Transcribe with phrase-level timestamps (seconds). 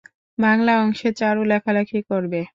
[0.37, 2.41] বাংলা অংশে চারু লেখালেখি করবে।